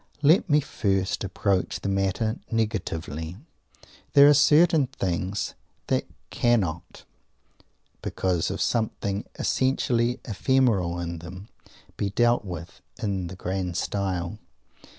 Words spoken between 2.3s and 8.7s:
negatively. There are certain things that cannot because of